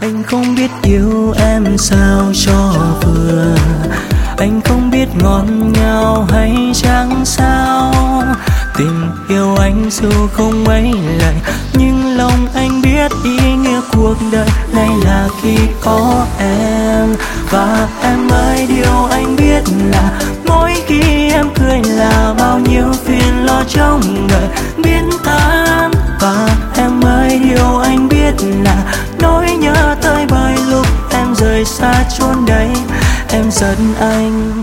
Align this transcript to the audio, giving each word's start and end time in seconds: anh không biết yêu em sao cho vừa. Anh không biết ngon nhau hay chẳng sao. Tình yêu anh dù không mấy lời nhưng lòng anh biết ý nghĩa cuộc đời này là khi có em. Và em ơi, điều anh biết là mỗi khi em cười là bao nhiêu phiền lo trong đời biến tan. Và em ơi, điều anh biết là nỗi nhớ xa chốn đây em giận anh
anh 0.00 0.22
không 0.22 0.54
biết 0.54 0.70
yêu 0.82 1.34
em 1.38 1.78
sao 1.78 2.32
cho 2.34 2.72
vừa. 3.02 3.56
Anh 4.36 4.60
không 4.64 4.90
biết 4.90 5.08
ngon 5.22 5.72
nhau 5.72 6.26
hay 6.30 6.72
chẳng 6.74 7.24
sao. 7.24 7.92
Tình 8.76 9.10
yêu 9.28 9.56
anh 9.56 9.90
dù 9.90 10.10
không 10.32 10.64
mấy 10.64 10.92
lời 11.18 11.34
nhưng 11.72 12.16
lòng 12.16 12.46
anh 12.54 12.82
biết 12.82 13.12
ý 13.24 13.52
nghĩa 13.52 13.80
cuộc 13.92 14.14
đời 14.32 14.48
này 14.72 14.90
là 15.04 15.28
khi 15.42 15.56
có 15.84 16.26
em. 16.38 17.14
Và 17.50 17.88
em 18.02 18.28
ơi, 18.28 18.66
điều 18.68 19.04
anh 19.10 19.36
biết 19.36 19.62
là 19.92 20.20
mỗi 20.46 20.74
khi 20.86 21.30
em 21.30 21.46
cười 21.54 21.80
là 21.84 22.34
bao 22.38 22.58
nhiêu 22.58 22.92
phiền 23.04 23.44
lo 23.44 23.62
trong 23.68 24.26
đời 24.28 24.48
biến 24.84 25.10
tan. 25.24 25.90
Và 26.20 26.48
em 26.76 27.00
ơi, 27.04 27.40
điều 27.44 27.78
anh 27.78 28.08
biết 28.08 28.34
là 28.64 28.94
nỗi 29.20 29.50
nhớ 29.60 29.87
xa 31.78 32.04
chốn 32.18 32.46
đây 32.46 32.68
em 33.28 33.50
giận 33.50 33.94
anh 34.00 34.62